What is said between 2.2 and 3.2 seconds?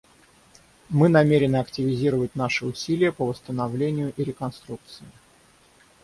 наши усилия